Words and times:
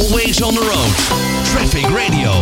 Always 0.00 0.42
on 0.42 0.54
the 0.54 0.60
road. 0.60 0.94
Traffic 1.44 1.86
Radio. 1.86 2.32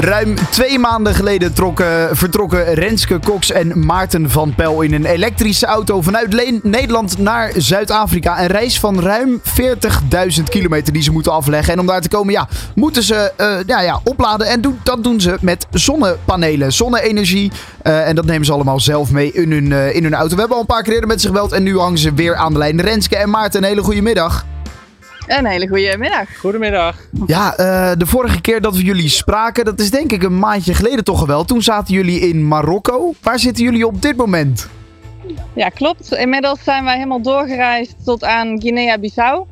Ruim 0.00 0.34
twee 0.50 0.78
maanden 0.78 1.14
geleden 1.14 1.52
trokken, 1.52 2.16
vertrokken 2.16 2.74
Renske 2.74 3.18
Cox 3.18 3.50
en 3.50 3.84
Maarten 3.86 4.30
van 4.30 4.54
Pel 4.54 4.80
in 4.80 4.94
een 4.94 5.04
elektrische 5.04 5.66
auto 5.66 6.00
vanuit 6.02 6.32
Le- 6.32 6.60
Nederland 6.62 7.18
naar 7.18 7.52
Zuid-Afrika. 7.56 8.40
Een 8.40 8.46
reis 8.46 8.80
van 8.80 9.00
ruim 9.00 9.40
40.000 9.44 10.42
kilometer 10.48 10.92
die 10.92 11.02
ze 11.02 11.12
moeten 11.12 11.32
afleggen. 11.32 11.72
En 11.72 11.80
om 11.80 11.86
daar 11.86 12.00
te 12.00 12.08
komen, 12.08 12.32
ja, 12.32 12.48
moeten 12.74 13.02
ze 13.02 13.32
eh, 13.36 13.54
ja, 13.66 13.80
ja, 13.80 14.00
opladen. 14.04 14.46
En 14.46 14.60
doen, 14.60 14.80
dat 14.82 15.04
doen 15.04 15.20
ze 15.20 15.36
met 15.40 15.66
zonnepanelen, 15.70 16.72
zonne-energie. 16.72 17.52
Eh, 17.82 18.08
en 18.08 18.14
dat 18.14 18.24
nemen 18.24 18.46
ze 18.46 18.52
allemaal 18.52 18.80
zelf 18.80 19.10
mee 19.10 19.32
in 19.32 19.52
hun, 19.52 19.72
eh, 19.72 19.94
in 19.94 20.02
hun 20.02 20.14
auto. 20.14 20.34
We 20.34 20.40
hebben 20.40 20.56
al 20.56 20.62
een 20.62 20.74
paar 20.74 20.82
keer 20.82 21.06
met 21.06 21.20
ze 21.20 21.26
gebeld 21.26 21.52
en 21.52 21.62
nu 21.62 21.78
hangen 21.78 21.98
ze 21.98 22.14
weer 22.14 22.34
aan 22.36 22.52
de 22.52 22.58
lijn. 22.58 22.80
Renske 22.80 23.16
en 23.16 23.30
Maarten, 23.30 23.62
een 23.62 23.68
hele 23.68 23.82
goede 23.82 24.02
middag. 24.02 24.44
Een 25.26 25.46
hele 25.46 25.68
goede 25.68 25.96
middag. 25.98 26.38
Goedemiddag. 26.38 26.96
Ja, 27.26 27.56
eh, 27.56 27.92
de 27.98 28.06
vorige 28.06 28.40
keer 28.40 28.60
dat 28.60 28.76
we 28.76 28.82
jullie 28.82 29.08
spraken, 29.08 29.64
dat 29.64 29.80
is 29.80 29.90
denk 29.90 30.12
ik 30.12 30.22
een 30.22 30.38
maandje 30.38 30.74
geleden 30.74 31.04
toch 31.04 31.26
wel. 31.26 31.44
Toen 31.44 31.62
zaten 31.62 31.94
jullie 31.94 32.20
in 32.20 32.48
Marokko. 32.48 33.14
Waar 33.22 33.38
zitten 33.38 33.64
jullie 33.64 33.86
op 33.86 34.02
dit 34.02 34.16
moment? 34.16 34.68
Ja, 35.54 35.68
klopt. 35.68 36.14
Inmiddels 36.14 36.62
zijn 36.64 36.84
wij 36.84 36.94
helemaal 36.94 37.22
doorgereisd 37.22 37.94
tot 38.04 38.24
aan 38.24 38.60
Guinea-Bissau. 38.60 39.46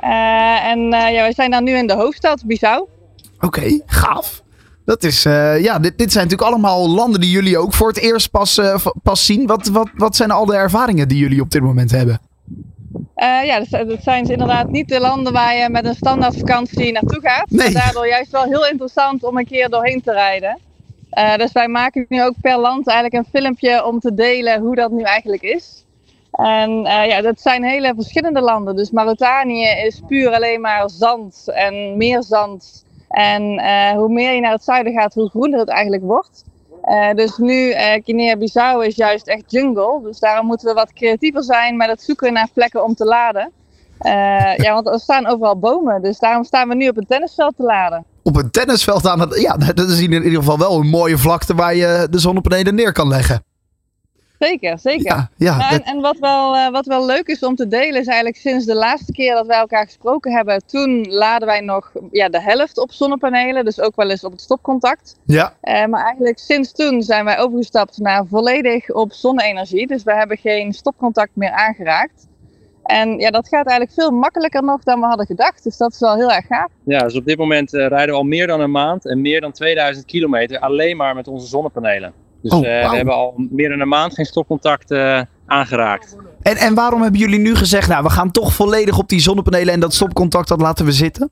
Eh, 0.00 0.66
en 0.66 0.92
eh, 0.92 1.12
ja, 1.12 1.20
wij 1.20 1.32
zijn 1.32 1.50
dan 1.50 1.64
nu 1.64 1.72
in 1.76 1.86
de 1.86 1.94
hoofdstad 1.94 2.42
Bissau. 2.46 2.86
Oké, 3.40 3.80
gaaf. 3.86 4.42
Dat 4.84 5.02
is, 5.02 5.24
eh, 5.24 5.62
ja, 5.62 5.78
dit, 5.78 5.98
dit 5.98 6.12
zijn 6.12 6.24
natuurlijk 6.24 6.50
allemaal 6.50 6.90
landen 6.90 7.20
die 7.20 7.30
jullie 7.30 7.58
ook 7.58 7.74
voor 7.74 7.88
het 7.88 7.98
eerst 7.98 8.30
pas, 8.30 8.58
eh, 8.58 8.86
pas 9.02 9.26
zien. 9.26 9.46
Wat, 9.46 9.66
wat, 9.66 9.88
wat 9.94 10.16
zijn 10.16 10.30
al 10.30 10.46
de 10.46 10.54
ervaringen 10.54 11.08
die 11.08 11.18
jullie 11.18 11.40
op 11.40 11.50
dit 11.50 11.62
moment 11.62 11.90
hebben? 11.90 12.20
Eh, 13.14 13.44
ja, 13.44 13.58
dat, 13.58 13.68
zijn- 13.68 13.88
dat 13.88 14.02
zijn 14.02 14.28
inderdaad 14.30 14.68
niet 14.68 14.88
de 14.88 15.00
landen 15.00 15.32
waar 15.32 15.56
je 15.56 15.68
met 15.68 15.84
een 15.84 15.94
standaard 15.94 16.36
vakantie 16.36 16.92
naartoe 16.92 17.20
gaat. 17.22 17.50
Nee. 17.50 17.72
Maar 17.72 17.82
daardoor 17.82 18.08
juist 18.08 18.30
wel 18.30 18.44
heel 18.44 18.66
interessant 18.66 19.24
om 19.24 19.38
een 19.38 19.46
keer 19.46 19.68
doorheen 19.68 20.02
te 20.02 20.12
rijden. 20.12 20.58
Eh, 21.10 21.36
dus 21.36 21.52
wij 21.52 21.68
maken 21.68 22.06
nu 22.08 22.22
ook 22.24 22.34
per 22.40 22.58
land 22.58 22.86
eigenlijk 22.88 23.26
een 23.26 23.40
filmpje 23.40 23.84
om 23.84 24.00
te 24.00 24.14
delen 24.14 24.60
hoe 24.60 24.74
dat 24.74 24.90
nu 24.90 25.02
eigenlijk 25.02 25.42
is. 25.42 25.84
En 26.32 26.84
eh, 26.86 27.06
ja, 27.06 27.20
dat 27.20 27.40
zijn 27.40 27.64
hele 27.64 27.92
verschillende 27.96 28.40
landen. 28.40 28.76
Dus 28.76 28.90
Mauritanië 28.90 29.66
is 29.86 30.00
puur 30.06 30.32
alleen 30.34 30.60
maar 30.60 30.90
zand 30.90 31.42
en 31.52 31.96
meer 31.96 32.22
zand. 32.22 32.84
En 33.08 33.42
hoe 33.96 34.08
meer 34.08 34.32
je 34.34 34.40
naar 34.40 34.52
het 34.52 34.64
zuiden 34.64 34.92
gaat, 34.92 35.14
hoe 35.14 35.28
groener 35.28 35.58
het 35.58 35.68
eigenlijk 35.68 36.02
wordt. 36.02 36.44
Eh, 36.84 37.14
dus 37.14 37.36
nu, 37.36 37.70
eh 37.70 38.02
Guinea-Bissau 38.04 38.86
is 38.86 38.96
juist 38.96 39.26
echt 39.26 39.42
jungle. 39.46 40.00
Dus 40.02 40.18
daarom 40.18 40.46
moeten 40.46 40.68
we 40.68 40.74
wat 40.74 40.92
creatiever 40.92 41.42
zijn 41.42 41.76
met 41.76 41.88
het 41.88 42.02
zoeken 42.02 42.32
naar 42.32 42.48
plekken 42.52 42.84
om 42.84 42.94
te 42.94 43.04
laden. 43.04 43.50
Eh, 43.98 44.56
ja, 44.56 44.72
want 44.72 44.86
er 44.86 45.00
staan 45.00 45.26
overal 45.26 45.58
bomen. 45.58 46.02
Dus 46.02 46.18
daarom 46.18 46.44
staan 46.44 46.68
we 46.68 46.74
nu 46.74 46.88
op 46.88 46.96
een 46.96 47.06
tennisveld 47.06 47.56
te 47.56 47.62
laden. 47.62 48.04
Op 48.22 48.36
een 48.36 48.50
tennisveld 48.50 49.06
aan 49.06 49.20
het... 49.20 49.40
Ja, 49.40 49.56
dat 49.56 49.88
is 49.88 50.00
in 50.00 50.12
ieder 50.12 50.32
geval 50.32 50.58
wel 50.58 50.80
een 50.80 50.86
mooie 50.86 51.18
vlakte 51.18 51.54
waar 51.54 51.74
je 51.74 52.06
de 52.10 52.18
zonnepanelen 52.18 52.74
neer 52.74 52.92
kan 52.92 53.08
leggen. 53.08 53.44
Zeker, 54.46 54.78
zeker. 54.78 55.06
Ja, 55.16 55.28
ja, 55.36 55.56
Nou, 55.56 55.70
dat- 55.70 55.80
en 55.80 55.94
en 55.94 56.00
wat, 56.00 56.18
wel, 56.18 56.56
eh, 56.56 56.68
wat 56.70 56.86
wel 56.86 57.06
leuk 57.06 57.26
is 57.26 57.40
om 57.42 57.54
te 57.54 57.68
delen, 57.68 58.00
is 58.00 58.06
eigenlijk 58.06 58.36
sinds 58.36 58.66
de 58.66 58.74
laatste 58.74 59.12
keer 59.12 59.34
dat 59.34 59.46
wij 59.46 59.58
elkaar 59.58 59.84
gesproken 59.84 60.32
hebben, 60.32 60.62
toen 60.66 61.06
laden 61.08 61.48
wij 61.48 61.60
nog 61.60 61.92
ja, 62.10 62.28
de 62.28 62.40
helft 62.40 62.78
op 62.78 62.92
zonnepanelen, 62.92 63.64
dus 63.64 63.80
ook 63.80 63.96
wel 63.96 64.10
eens 64.10 64.24
op 64.24 64.32
het 64.32 64.40
stopcontact. 64.40 65.16
ja. 65.24 65.54
Eh, 65.60 65.86
maar 65.86 66.04
eigenlijk 66.04 66.38
sinds 66.38 66.72
toen 66.72 67.02
zijn 67.02 67.24
wij 67.24 67.38
overgestapt 67.38 67.98
naar 67.98 68.26
volledig 68.26 68.90
op 68.90 69.12
zonne-energie, 69.12 69.86
dus 69.86 70.02
we 70.02 70.14
hebben 70.14 70.36
geen 70.36 70.72
stopcontact 70.72 71.30
meer 71.34 71.50
aangeraakt. 71.50 72.26
En 72.84 73.18
ja, 73.18 73.30
dat 73.30 73.48
gaat 73.48 73.66
eigenlijk 73.66 73.92
veel 74.00 74.10
makkelijker 74.10 74.62
nog 74.64 74.82
dan 74.82 75.00
we 75.00 75.06
hadden 75.06 75.26
gedacht, 75.26 75.64
dus 75.64 75.76
dat 75.76 75.92
is 75.92 75.98
wel 76.00 76.14
heel 76.16 76.32
erg 76.32 76.46
gaaf. 76.46 76.68
Ja, 76.84 76.98
dus 76.98 77.16
op 77.16 77.24
dit 77.24 77.38
moment 77.38 77.74
eh, 77.74 77.86
rijden 77.86 78.08
we 78.08 78.20
al 78.20 78.22
meer 78.22 78.46
dan 78.46 78.60
een 78.60 78.70
maand 78.70 79.06
en 79.06 79.20
meer 79.20 79.40
dan 79.40 79.52
2000 79.52 80.06
kilometer 80.06 80.58
alleen 80.58 80.96
maar 80.96 81.14
met 81.14 81.28
onze 81.28 81.46
zonnepanelen. 81.46 82.12
Dus 82.44 82.52
Oh, 82.52 82.58
eh, 82.58 82.90
we 82.90 82.96
hebben 82.96 83.14
al 83.14 83.34
meer 83.50 83.68
dan 83.68 83.80
een 83.80 83.88
maand 83.88 84.14
geen 84.14 84.24
stopcontact 84.24 84.90
eh, 84.90 85.20
aangeraakt. 85.46 86.16
En, 86.42 86.56
en 86.56 86.74
waarom 86.74 87.02
hebben 87.02 87.20
jullie 87.20 87.38
nu 87.38 87.54
gezegd, 87.54 87.88
nou, 87.88 88.02
we 88.02 88.10
gaan 88.10 88.30
toch 88.30 88.52
volledig 88.52 88.98
op 88.98 89.08
die 89.08 89.20
zonnepanelen 89.20 89.74
en 89.74 89.80
dat 89.80 89.94
stopcontact, 89.94 90.48
dat 90.48 90.60
laten 90.60 90.84
we 90.84 90.92
zitten? 90.92 91.30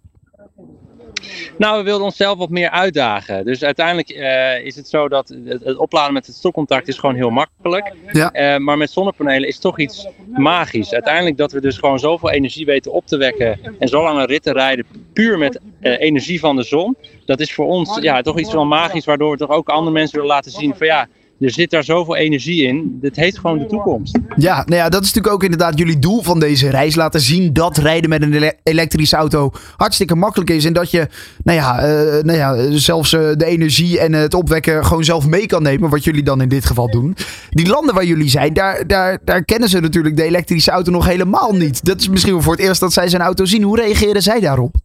Nou, 1.59 1.79
we 1.79 1.85
wilden 1.85 2.05
onszelf 2.05 2.39
wat 2.39 2.51
meer 2.51 2.71
uitdagen. 2.71 3.45
Dus 3.45 3.65
uiteindelijk 3.65 4.09
eh, 4.09 4.65
is 4.65 4.77
het 4.77 4.89
zo 4.89 5.09
dat 5.09 5.29
het, 5.29 5.65
het 5.65 5.77
opladen 5.77 6.13
met 6.13 6.27
het 6.27 6.37
stopcontact 6.37 6.89
is 6.89 6.99
gewoon 6.99 7.15
heel 7.15 7.31
makkelijk. 7.31 7.93
Ja. 8.13 8.59
Maar 8.59 8.77
met 8.77 8.91
zonnepanelen 8.91 9.49
is 9.49 9.59
toch 9.59 9.79
iets 9.79 10.09
magisch. 10.27 10.93
Uiteindelijk 10.93 11.37
dat 11.37 11.53
we 11.53 11.61
dus 11.61 11.79
gewoon 11.79 11.99
zoveel 11.99 12.31
energie 12.31 12.67
weten 12.67 12.93
op 12.93 13.07
te 13.07 13.17
wekken 13.17 13.59
en 13.79 13.89
zo 13.89 14.03
lange 14.03 14.27
ritten 14.27 14.53
rijden 14.53 14.87
puur 15.13 15.39
met 15.39 15.61
eh, 15.83 16.01
energie 16.01 16.41
van 16.41 16.57
de 16.57 16.63
zon. 16.63 16.97
Dat 17.25 17.41
is 17.41 17.55
voor 17.55 17.67
ons 17.67 17.99
ja, 18.01 18.23
toch 18.23 18.39
iets 18.39 18.51
van 18.51 18.69
magisch, 18.69 19.05
waardoor 19.05 19.31
we 19.31 19.37
toch 19.37 19.51
ook 19.51 19.69
andere 19.69 19.93
mensen 19.93 20.15
willen 20.15 20.35
laten 20.35 20.51
zien 20.51 20.75
van 20.77 20.87
ja, 20.87 21.09
er 21.43 21.51
zit 21.51 21.71
daar 21.71 21.85
zoveel 21.85 22.17
energie 22.17 22.63
in. 22.63 22.99
Dit 23.01 23.17
heeft 23.17 23.39
gewoon 23.39 23.59
de 23.59 23.67
toekomst. 23.67 24.19
Ja, 24.37 24.57
nou 24.57 24.77
ja, 24.77 24.89
dat 24.89 25.03
is 25.03 25.07
natuurlijk 25.07 25.35
ook 25.35 25.43
inderdaad 25.43 25.79
jullie 25.79 25.99
doel 25.99 26.23
van 26.23 26.41
deze 26.41 26.71
reis. 26.71 26.95
Laten 26.95 27.21
zien 27.21 27.53
dat 27.53 27.77
rijden 27.77 28.11
met 28.11 28.23
een 28.23 28.35
ele- 28.35 28.53
elektrische 28.63 29.17
auto 29.17 29.51
hartstikke 29.77 30.15
makkelijk 30.15 30.51
is. 30.51 30.65
En 30.65 30.73
dat 30.73 30.91
je, 30.91 31.09
nou 31.45 31.59
ja, 31.59 31.79
eh, 31.79 32.23
nou 32.23 32.39
ja 32.39 32.79
zelfs 32.79 33.13
eh, 33.13 33.21
de 33.37 33.45
energie 33.45 33.99
en 33.99 34.13
het 34.13 34.35
opwekken 34.35 34.87
gewoon 34.87 35.05
zelf 35.05 35.27
mee 35.27 35.47
kan 35.47 35.63
nemen. 35.63 35.91
Wat 35.91 36.05
jullie 36.05 36.23
dan 36.23 36.41
in 36.41 36.49
dit 36.49 36.65
geval 36.65 36.91
doen. 36.91 37.17
Die 37.51 37.69
landen 37.69 37.95
waar 37.95 38.05
jullie 38.05 38.29
zijn, 38.29 38.53
daar, 38.53 38.87
daar, 38.87 39.19
daar 39.25 39.45
kennen 39.45 39.69
ze 39.69 39.81
natuurlijk 39.81 40.17
de 40.17 40.23
elektrische 40.23 40.71
auto 40.71 40.91
nog 40.91 41.07
helemaal 41.07 41.53
niet. 41.53 41.85
Dat 41.85 42.01
is 42.01 42.09
misschien 42.09 42.33
wel 42.33 42.43
voor 42.43 42.53
het 42.53 42.63
eerst 42.63 42.81
dat 42.81 42.93
zij 42.93 43.09
zijn 43.09 43.23
auto 43.23 43.45
zien. 43.45 43.63
Hoe 43.63 43.81
reageren 43.81 44.23
zij 44.23 44.41
daarop? 44.41 44.77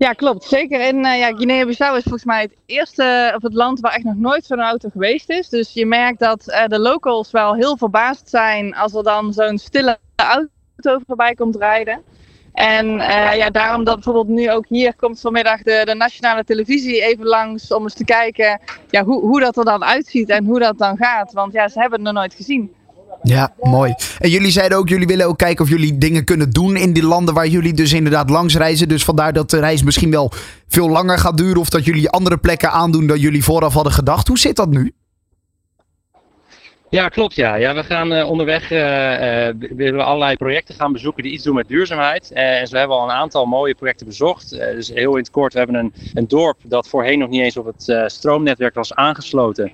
Ja, 0.00 0.12
klopt. 0.12 0.44
Zeker 0.44 0.80
in 0.80 1.04
eh, 1.04 1.18
ja, 1.18 1.36
Guinea-Bissau 1.36 1.96
is 1.96 2.02
volgens 2.02 2.24
mij 2.24 2.42
het 2.42 2.56
eerste 2.66 3.32
of 3.36 3.42
het 3.42 3.54
land 3.54 3.80
waar 3.80 3.92
echt 3.92 4.04
nog 4.04 4.16
nooit 4.16 4.44
zo'n 4.44 4.60
auto 4.60 4.88
geweest 4.88 5.30
is. 5.30 5.48
Dus 5.48 5.72
je 5.72 5.86
merkt 5.86 6.18
dat 6.18 6.48
eh, 6.48 6.66
de 6.66 6.78
locals 6.78 7.30
wel 7.30 7.54
heel 7.54 7.76
verbaasd 7.76 8.28
zijn 8.28 8.74
als 8.74 8.94
er 8.94 9.02
dan 9.02 9.32
zo'n 9.32 9.58
stille 9.58 9.98
auto 10.16 11.02
voorbij 11.06 11.34
komt 11.34 11.56
rijden. 11.56 12.02
En 12.52 13.00
eh, 13.00 13.36
ja, 13.36 13.50
daarom 13.50 13.84
dat 13.84 13.94
bijvoorbeeld 13.94 14.28
nu 14.28 14.50
ook 14.50 14.66
hier 14.68 14.94
komt 14.94 15.20
vanmiddag 15.20 15.62
de, 15.62 15.82
de 15.84 15.94
nationale 15.94 16.44
televisie 16.44 17.02
even 17.02 17.24
langs 17.24 17.72
om 17.72 17.82
eens 17.82 17.94
te 17.94 18.04
kijken 18.04 18.60
ja, 18.90 19.04
hoe, 19.04 19.20
hoe 19.20 19.40
dat 19.40 19.56
er 19.56 19.64
dan 19.64 19.84
uitziet 19.84 20.28
en 20.28 20.44
hoe 20.44 20.58
dat 20.58 20.78
dan 20.78 20.96
gaat. 20.96 21.32
Want 21.32 21.52
ja, 21.52 21.68
ze 21.68 21.80
hebben 21.80 21.98
het 21.98 22.08
nog 22.08 22.16
nooit 22.16 22.34
gezien. 22.34 22.74
Ja, 23.22 23.54
mooi. 23.60 23.94
En 24.18 24.30
jullie 24.30 24.50
zeiden 24.50 24.78
ook, 24.78 24.88
jullie 24.88 25.06
willen 25.06 25.26
ook 25.26 25.38
kijken 25.38 25.64
of 25.64 25.70
jullie 25.70 25.98
dingen 25.98 26.24
kunnen 26.24 26.50
doen 26.50 26.76
in 26.76 26.92
die 26.92 27.04
landen 27.04 27.34
waar 27.34 27.46
jullie 27.46 27.74
dus 27.74 27.92
inderdaad 27.92 28.30
langs 28.30 28.56
reizen. 28.56 28.88
Dus 28.88 29.04
vandaar 29.04 29.32
dat 29.32 29.50
de 29.50 29.58
reis 29.58 29.82
misschien 29.82 30.10
wel 30.10 30.32
veel 30.68 30.88
langer 30.88 31.18
gaat 31.18 31.36
duren 31.36 31.60
of 31.60 31.68
dat 31.68 31.84
jullie 31.84 32.10
andere 32.10 32.38
plekken 32.38 32.70
aandoen 32.70 33.06
dan 33.06 33.18
jullie 33.18 33.44
vooraf 33.44 33.74
hadden 33.74 33.92
gedacht. 33.92 34.28
Hoe 34.28 34.38
zit 34.38 34.56
dat 34.56 34.70
nu? 34.70 34.92
Ja, 36.90 37.08
klopt. 37.08 37.34
Ja. 37.34 37.54
Ja, 37.54 37.74
we 37.74 37.84
gaan 37.84 38.12
eh, 38.12 38.30
onderweg 38.30 38.70
eh, 38.70 39.48
eh, 39.48 39.54
willen 39.58 40.04
allerlei 40.04 40.36
projecten 40.36 40.74
gaan 40.74 40.92
bezoeken 40.92 41.22
die 41.22 41.32
iets 41.32 41.44
doen 41.44 41.54
met 41.54 41.68
duurzaamheid. 41.68 42.32
En 42.32 42.66
zo 42.66 42.76
hebben 42.76 42.96
al 42.96 43.04
een 43.04 43.10
aantal 43.14 43.46
mooie 43.46 43.74
projecten 43.74 44.06
bezocht. 44.06 44.50
Dus 44.50 44.88
heel 44.88 45.12
in 45.12 45.18
het 45.18 45.30
kort, 45.30 45.52
we 45.52 45.58
hebben 45.58 45.76
een, 45.76 45.92
een 46.14 46.28
dorp 46.28 46.56
dat 46.64 46.88
voorheen 46.88 47.18
nog 47.18 47.28
niet 47.28 47.40
eens 47.40 47.56
op 47.56 47.66
het 47.66 48.12
stroomnetwerk 48.12 48.74
was 48.74 48.94
aangesloten. 48.94 49.72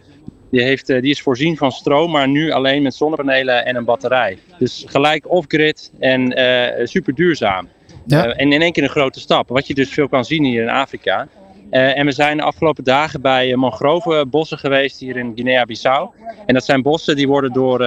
Die, 0.50 0.62
heeft, 0.62 0.88
eh, 0.88 1.00
die 1.00 1.10
is 1.10 1.22
voorzien 1.22 1.56
van 1.56 1.72
stroom, 1.72 2.10
maar 2.10 2.28
nu 2.28 2.50
alleen 2.50 2.82
met 2.82 2.94
zonnepanelen 2.94 3.64
en 3.64 3.76
een 3.76 3.84
batterij. 3.84 4.38
Dus 4.58 4.84
gelijk 4.86 5.30
off-grid 5.30 5.92
en 5.98 6.32
eh, 6.32 6.86
super 6.86 7.14
duurzaam. 7.14 7.68
Ja. 8.06 8.24
Eh, 8.24 8.40
en 8.40 8.52
in 8.52 8.62
één 8.62 8.72
keer 8.72 8.82
een 8.82 8.88
grote 8.88 9.20
stap, 9.20 9.48
wat 9.48 9.66
je 9.66 9.74
dus 9.74 9.90
veel 9.90 10.08
kan 10.08 10.24
zien 10.24 10.44
hier 10.44 10.62
in 10.62 10.68
Afrika. 10.68 11.28
En 11.70 12.06
we 12.06 12.12
zijn 12.12 12.36
de 12.36 12.42
afgelopen 12.42 12.84
dagen 12.84 13.20
bij 13.20 13.50
eh, 13.50 13.56
mangrovenbossen 13.56 14.58
geweest 14.58 15.00
hier 15.00 15.16
in 15.16 15.32
Guinea-Bissau. 15.34 16.10
En 16.46 16.54
dat 16.54 16.64
zijn 16.64 16.82
bossen 16.82 17.16
die 17.16 17.28
worden, 17.28 17.52
door, 17.52 17.78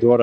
door, 0.00 0.18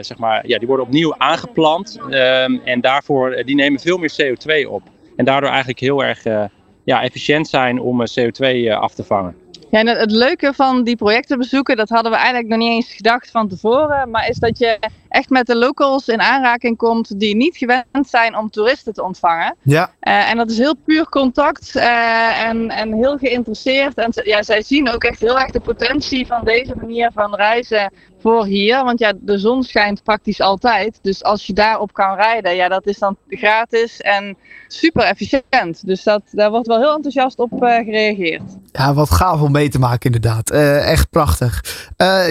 zeg 0.00 0.18
maar, 0.18 0.46
ja, 0.46 0.58
die 0.58 0.66
worden 0.66 0.86
opnieuw 0.86 1.14
aangeplant. 1.18 1.98
Ehm, 2.10 2.56
en 2.64 2.80
daarvoor, 2.80 3.42
die 3.44 3.54
nemen 3.54 3.80
veel 3.80 3.98
meer 3.98 4.14
CO2 4.22 4.68
op. 4.68 4.82
En 5.16 5.24
daardoor 5.24 5.48
eigenlijk 5.48 5.80
heel 5.80 6.04
erg 6.04 6.22
ja, 6.84 7.02
efficiënt 7.02 7.48
zijn 7.48 7.80
om 7.80 8.02
eh, 8.02 8.06
CO2 8.06 8.40
eh, 8.40 8.78
af 8.78 8.94
te 8.94 9.04
vangen. 9.04 9.36
Ja, 9.74 9.84
het, 9.84 9.98
het 9.98 10.10
leuke 10.10 10.52
van 10.52 10.84
die 10.84 10.96
projectenbezoeken, 10.96 11.76
dat 11.76 11.88
hadden 11.88 12.10
we 12.10 12.16
eigenlijk 12.16 12.48
nog 12.48 12.58
niet 12.58 12.70
eens 12.70 12.92
gedacht 12.92 13.30
van 13.30 13.48
tevoren, 13.48 14.10
maar 14.10 14.28
is 14.28 14.38
dat 14.38 14.58
je 14.58 14.78
echt 15.14 15.30
met 15.30 15.46
de 15.46 15.56
locals 15.56 16.08
in 16.08 16.20
aanraking 16.20 16.76
komt 16.76 17.20
die 17.20 17.36
niet 17.36 17.56
gewend 17.56 18.08
zijn 18.08 18.36
om 18.36 18.50
toeristen 18.50 18.92
te 18.92 19.02
ontvangen. 19.02 19.56
Ja. 19.62 19.90
Eh, 20.00 20.30
en 20.30 20.36
dat 20.36 20.50
is 20.50 20.58
heel 20.58 20.76
puur 20.84 21.08
contact 21.08 21.76
eh, 21.76 22.42
en, 22.44 22.68
en 22.68 22.92
heel 22.92 23.18
geïnteresseerd. 23.18 23.94
En 23.94 24.10
ja, 24.24 24.42
zij 24.42 24.62
zien 24.62 24.90
ook 24.90 25.04
echt 25.04 25.20
heel 25.20 25.38
erg 25.38 25.50
de 25.50 25.60
potentie 25.60 26.26
van 26.26 26.40
deze 26.44 26.74
manier 26.76 27.10
van 27.14 27.34
reizen 27.34 27.92
voor 28.20 28.44
hier. 28.44 28.84
Want 28.84 28.98
ja, 28.98 29.12
de 29.20 29.38
zon 29.38 29.62
schijnt 29.62 30.02
praktisch 30.02 30.40
altijd. 30.40 30.98
Dus 31.02 31.22
als 31.22 31.46
je 31.46 31.52
daarop 31.52 31.92
kan 31.92 32.16
rijden, 32.16 32.54
ja, 32.54 32.68
dat 32.68 32.86
is 32.86 32.98
dan 32.98 33.16
gratis 33.28 34.00
en 34.00 34.36
super 34.68 35.02
efficiënt. 35.02 35.86
Dus 35.86 36.02
dat, 36.02 36.22
daar 36.30 36.50
wordt 36.50 36.66
wel 36.66 36.78
heel 36.78 36.94
enthousiast 36.94 37.38
op 37.38 37.52
uh, 37.52 37.58
gereageerd. 37.58 38.42
Ja, 38.72 38.94
wat 38.94 39.10
gaaf 39.10 39.40
om 39.40 39.52
mee 39.52 39.68
te 39.68 39.78
maken 39.78 40.12
inderdaad. 40.12 40.50
Echt 40.50 41.10
prachtig. 41.10 41.60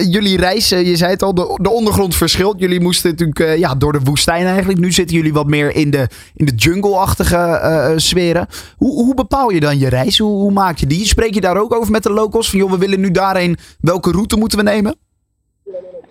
Jullie 0.08 0.38
reizen, 0.38 0.84
je 0.84 0.96
zei 0.96 1.10
het 1.10 1.22
al, 1.22 1.34
de, 1.34 1.58
de 1.62 1.70
ondergrond 1.70 2.14
verschilt. 2.14 2.58
Jullie 2.58 2.73
moesten 2.80 3.10
natuurlijk 3.10 3.58
ja, 3.58 3.74
door 3.74 3.92
de 3.92 4.00
woestijn 4.04 4.46
eigenlijk. 4.46 4.78
Nu 4.78 4.92
zitten 4.92 5.16
jullie 5.16 5.32
wat 5.32 5.46
meer 5.46 5.74
in 5.74 5.90
de, 5.90 6.08
in 6.34 6.44
de 6.44 6.54
jungle-achtige 6.54 7.92
sferen. 7.96 8.46
Hoe, 8.76 9.04
hoe 9.04 9.14
bepaal 9.14 9.50
je 9.50 9.60
dan 9.60 9.78
je 9.78 9.88
reis? 9.88 10.18
Hoe, 10.18 10.40
hoe 10.40 10.52
maak 10.52 10.78
je 10.78 10.86
die? 10.86 11.06
Spreek 11.06 11.34
je 11.34 11.40
daar 11.40 11.56
ook 11.56 11.74
over 11.74 11.90
met 11.90 12.02
de 12.02 12.12
locals? 12.12 12.50
Van 12.50 12.58
joh, 12.58 12.70
we 12.70 12.78
willen 12.78 13.00
nu 13.00 13.10
daarheen. 13.10 13.56
Welke 13.80 14.10
route 14.10 14.36
moeten 14.36 14.58
we 14.58 14.64
nemen? 14.64 14.96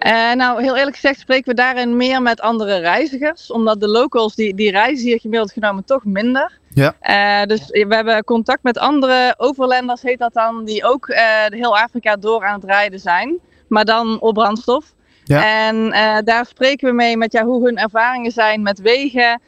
Uh, 0.06 0.34
nou, 0.34 0.62
heel 0.62 0.78
eerlijk 0.78 0.96
gezegd 0.96 1.20
spreken 1.20 1.50
we 1.50 1.54
daarin 1.54 1.98
meer 1.98 2.22
met 2.22 2.42
andere 2.42 2.78
reizigers. 2.78 3.52
Omdat 3.52 3.80
de 3.80 3.88
locals, 3.88 4.36
die, 4.36 4.56
die 4.56 4.72
reizen 4.72 5.06
hier 5.06 5.20
gemiddeld 5.20 5.52
genomen 5.52 5.86
toch 5.86 6.06
minder. 6.06 6.60
Ja. 6.74 6.96
Uh, 7.02 7.48
dus 7.48 7.68
we 7.68 7.96
hebben 7.96 8.24
contact 8.24 8.64
met 8.64 8.78
andere 8.78 9.34
overlanders, 9.38 10.02
heet 10.02 10.20
dat 10.20 10.34
dan, 10.34 10.66
die 10.66 10.86
ook 10.86 11.08
uh, 11.08 11.18
heel 11.50 11.78
Afrika 11.78 12.16
door 12.16 12.46
aan 12.46 12.60
het 12.60 12.70
rijden 12.70 13.00
zijn. 13.00 13.40
Maar 13.68 13.86
dan 13.86 14.20
op 14.20 14.34
brandstof. 14.34 14.94
Ja. 15.24 15.68
En 15.68 15.90
daar 16.26 16.46
spreken 16.46 16.88
we 16.90 16.94
mee 16.96 17.18
met 17.18 17.32
ja, 17.32 17.44
hoe 17.44 17.66
hun 17.66 17.78
ervaringen 17.78 18.32
zijn 18.32 18.62
met 18.62 18.80
wegen. 18.82 19.42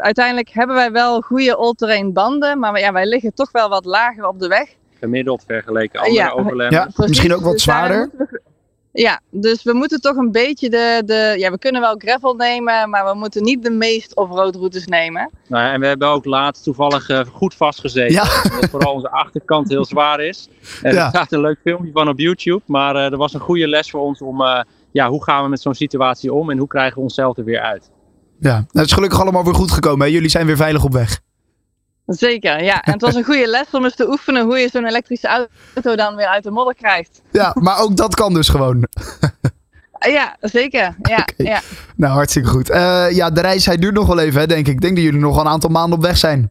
uiteindelijk 0.00 0.48
hebben 0.52 0.76
wij 0.76 0.92
wel 0.92 1.20
goede 1.20 1.54
all-terrain 1.56 2.12
banden, 2.12 2.58
maar 2.58 2.80
ja, 2.80 2.92
wij 2.92 3.06
liggen 3.06 3.34
toch 3.34 3.50
wel 3.52 3.68
wat 3.68 3.84
lager 3.84 4.26
op 4.28 4.38
de 4.40 4.48
weg. 4.48 4.68
Gemiddeld 5.00 5.44
vergeleken 5.46 6.00
andere 6.00 6.16
Ja. 6.18 6.30
overlanders. 6.30 6.74
Ja, 6.96 7.06
misschien 7.06 7.34
ook 7.34 7.42
wat 7.42 7.52
Dus 7.52 7.62
zwaarder. 7.62 8.10
Ja, 8.92 9.20
dus 9.30 9.62
we 9.62 9.72
moeten 9.72 10.00
toch 10.00 10.16
een 10.16 10.32
beetje 10.32 10.70
de, 10.70 11.02
de. 11.06 11.34
Ja, 11.38 11.50
we 11.50 11.58
kunnen 11.58 11.80
wel 11.80 11.94
gravel 11.98 12.34
nemen, 12.34 12.90
maar 12.90 13.04
we 13.12 13.14
moeten 13.18 13.42
niet 13.42 13.62
de 13.62 13.70
meest 13.70 14.16
off-road 14.16 14.54
routes 14.54 14.86
nemen. 14.86 15.30
Nou 15.48 15.64
ja, 15.64 15.72
en 15.72 15.80
we 15.80 15.86
hebben 15.86 16.08
ook 16.08 16.24
laatst 16.24 16.62
toevallig 16.64 17.08
eh, 17.08 17.20
goed 17.32 17.54
vastgezeten. 17.54 18.12
Ja. 18.12 18.22
Omdat 18.52 18.70
vooral 18.70 18.92
onze 18.94 19.10
achterkant 19.10 19.68
heel 19.68 19.84
zwaar 19.84 20.20
is. 20.20 20.48
En 20.82 20.94
Ja. 20.94 21.02
Er 21.02 21.08
staat 21.08 21.32
een 21.32 21.40
leuk 21.40 21.58
filmpje 21.62 21.92
van 21.92 22.08
op 22.08 22.18
YouTube. 22.18 22.60
Maar 22.66 22.96
eh, 22.96 23.04
er 23.04 23.16
was 23.16 23.34
een 23.34 23.40
goede 23.40 23.68
les 23.68 23.90
voor 23.90 24.00
ons 24.00 24.20
om... 24.20 24.40
eh, 24.42 24.60
ja, 24.96 25.08
hoe 25.08 25.24
gaan 25.24 25.42
we 25.42 25.48
met 25.48 25.60
zo'n 25.60 25.74
situatie 25.74 26.32
om 26.32 26.50
en 26.50 26.58
hoe 26.58 26.68
krijgen 26.68 26.94
we 26.96 27.02
onszelf 27.02 27.36
er 27.36 27.44
weer 27.44 27.60
uit? 27.60 27.90
Ja, 28.40 28.52
nou, 28.52 28.64
het 28.72 28.86
is 28.86 28.92
gelukkig 28.92 29.20
allemaal 29.20 29.44
weer 29.44 29.54
goed 29.54 29.70
gekomen. 29.70 30.06
Hè? 30.06 30.12
Jullie 30.12 30.28
zijn 30.28 30.46
weer 30.46 30.56
veilig 30.56 30.84
op 30.84 30.92
weg. 30.92 31.20
Zeker, 32.06 32.64
ja. 32.64 32.82
En 32.82 32.92
het 32.92 33.00
was 33.00 33.14
een 33.14 33.24
goede 33.30 33.46
les 33.46 33.70
om 33.72 33.84
eens 33.84 33.96
te 33.96 34.08
oefenen 34.08 34.44
hoe 34.44 34.58
je 34.58 34.68
zo'n 34.68 34.86
elektrische 34.86 35.48
auto 35.74 35.96
dan 35.96 36.16
weer 36.16 36.26
uit 36.26 36.42
de 36.42 36.50
modder 36.50 36.74
krijgt. 36.74 37.22
Ja, 37.32 37.56
maar 37.58 37.80
ook 37.80 37.96
dat 37.96 38.14
kan 38.14 38.34
dus 38.34 38.48
gewoon. 38.48 38.84
Ja, 39.98 40.36
zeker. 40.40 40.96
Ja, 41.02 41.28
ja. 41.36 41.60
Nou, 41.96 42.12
hartstikke 42.12 42.48
goed. 42.48 42.70
Eh, 42.70 43.06
ja, 43.10 43.30
de 43.30 43.40
reis 43.40 43.66
hij 43.66 43.76
duurt 43.76 43.94
nog 43.94 44.06
wel 44.06 44.18
even, 44.18 44.40
hè, 44.40 44.46
denk 44.46 44.66
ik. 44.66 44.74
Ik 44.74 44.80
denk 44.80 44.94
dat 44.94 45.04
jullie 45.04 45.20
nog 45.20 45.40
een 45.40 45.46
aantal 45.46 45.70
maanden 45.70 45.98
op 45.98 46.04
weg 46.04 46.16
zijn. 46.16 46.50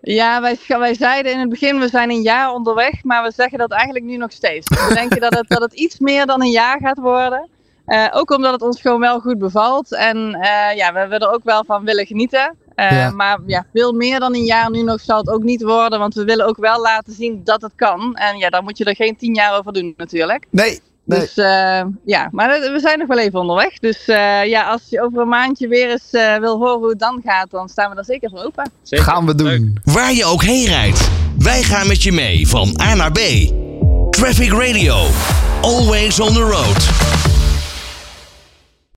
ja 0.00 0.40
wij, 0.40 0.58
wij 0.66 0.94
zeiden 0.94 1.32
in 1.32 1.38
het 1.38 1.48
begin, 1.48 1.78
we 1.78 1.88
zijn 1.88 2.10
een 2.10 2.22
jaar 2.22 2.52
onderweg, 2.52 3.04
maar 3.04 3.22
we 3.22 3.32
zeggen 3.36 3.58
dat 3.58 3.70
eigenlijk 3.70 4.04
nu 4.04 4.16
nog 4.16 4.32
steeds. 4.32 4.68
We 4.68 4.94
denken 4.94 5.20
dat 5.20 5.34
het, 5.34 5.48
dat 5.48 5.60
het 5.60 5.72
iets 5.72 5.98
meer 5.98 6.26
dan 6.26 6.42
een 6.42 6.50
jaar 6.50 6.80
gaat 6.80 6.98
worden. 6.98 7.48
Eh, 7.88 8.06
ook 8.10 8.30
omdat 8.30 8.52
het 8.52 8.62
ons 8.62 8.80
gewoon 8.80 9.00
wel 9.00 9.20
goed 9.20 9.38
bevalt. 9.38 9.94
En 9.94 10.34
eh, 10.34 10.76
ja, 10.76 10.92
we, 10.92 11.06
we 11.08 11.18
er 11.18 11.32
ook 11.32 11.44
wel 11.44 11.64
van 11.64 11.84
willen 11.84 12.06
genieten. 12.06 12.56
Eh, 12.74 12.90
Ja. 12.90 13.10
Maar 13.10 13.38
ja, 13.46 13.66
veel 13.72 13.92
meer 13.92 14.20
dan 14.20 14.34
een 14.34 14.44
jaar 14.44 14.70
nu 14.70 14.82
nog 14.82 15.00
zal 15.00 15.18
het 15.18 15.28
ook 15.28 15.42
niet 15.42 15.62
worden. 15.62 15.98
Want 15.98 16.14
we 16.14 16.24
willen 16.24 16.46
ook 16.46 16.56
wel 16.56 16.80
laten 16.80 17.12
zien 17.12 17.40
dat 17.44 17.62
het 17.62 17.72
kan. 17.76 18.14
En 18.16 18.36
ja, 18.38 18.48
dan 18.48 18.64
moet 18.64 18.78
je 18.78 18.84
er 18.84 18.94
geen 18.94 19.16
tien 19.16 19.34
jaar 19.34 19.58
over 19.58 19.72
doen 19.72 19.94
natuurlijk. 19.96 20.46
Nee, 20.50 20.80
nee. 21.04 21.18
Dus 21.20 21.36
eh, 21.36 21.80
ja, 22.04 22.28
maar 22.32 22.48
we 22.72 22.78
zijn 22.80 22.98
nog 22.98 23.08
wel 23.08 23.18
even 23.18 23.40
onderweg. 23.40 23.78
Dus 23.78 24.08
eh, 24.08 24.44
ja, 24.44 24.68
als 24.70 24.82
je 24.88 25.02
over 25.02 25.20
een 25.20 25.28
maandje 25.28 25.68
weer 25.68 25.90
eens 25.90 26.10
eh, 26.10 26.36
wil 26.36 26.56
horen 26.58 26.78
hoe 26.78 26.88
het 26.88 26.98
dan 26.98 27.20
gaat, 27.24 27.50
dan 27.50 27.68
staan 27.68 27.88
we 27.88 27.94
daar 27.94 28.04
zeker 28.04 28.30
voor 28.30 28.44
open. 28.44 28.70
Zeker. 28.82 29.04
gaan 29.04 29.26
we 29.26 29.34
doen. 29.34 29.48
Leuk. 29.48 29.94
Waar 29.94 30.12
je 30.12 30.24
ook 30.24 30.42
heen 30.42 30.66
rijdt. 30.66 31.08
Wij 31.38 31.62
gaan 31.62 31.86
met 31.86 32.02
je 32.02 32.12
mee 32.12 32.48
van 32.48 32.80
A 32.82 32.94
naar 32.94 33.12
B. 33.12 33.18
Traffic 34.10 34.52
Radio. 34.52 35.06
Always 35.60 36.20
on 36.20 36.32
the 36.32 36.40
road. 36.40 37.27